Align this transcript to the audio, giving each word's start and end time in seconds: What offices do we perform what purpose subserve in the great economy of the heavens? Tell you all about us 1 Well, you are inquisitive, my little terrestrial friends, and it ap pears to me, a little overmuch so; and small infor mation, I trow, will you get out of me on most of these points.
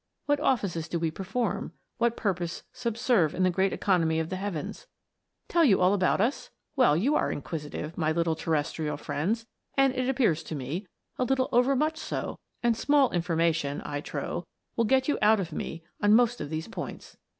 What 0.25 0.39
offices 0.39 0.87
do 0.89 0.97
we 0.97 1.11
perform 1.11 1.73
what 1.99 2.17
purpose 2.17 2.63
subserve 2.73 3.35
in 3.35 3.43
the 3.43 3.51
great 3.51 3.71
economy 3.71 4.19
of 4.19 4.29
the 4.29 4.35
heavens? 4.35 4.87
Tell 5.47 5.63
you 5.63 5.79
all 5.79 5.93
about 5.93 6.19
us 6.19 6.49
1 6.73 6.83
Well, 6.87 6.97
you 6.97 7.13
are 7.13 7.31
inquisitive, 7.31 7.95
my 7.99 8.11
little 8.11 8.35
terrestrial 8.35 8.97
friends, 8.97 9.45
and 9.77 9.93
it 9.93 10.09
ap 10.09 10.15
pears 10.15 10.41
to 10.45 10.55
me, 10.55 10.87
a 11.19 11.23
little 11.23 11.49
overmuch 11.51 11.97
so; 11.99 12.39
and 12.63 12.75
small 12.75 13.11
infor 13.11 13.35
mation, 13.37 13.79
I 13.85 14.01
trow, 14.01 14.47
will 14.75 14.85
you 14.85 14.89
get 15.01 15.07
out 15.21 15.39
of 15.39 15.51
me 15.53 15.83
on 16.01 16.15
most 16.15 16.41
of 16.41 16.49
these 16.49 16.67
points. 16.67 17.17